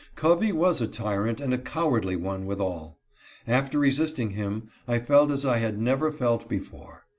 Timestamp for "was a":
0.51-0.87